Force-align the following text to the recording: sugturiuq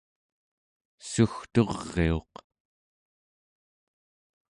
sugturiuq 1.09 2.33